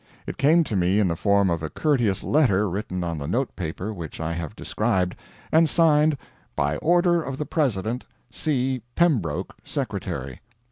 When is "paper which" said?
3.55-4.19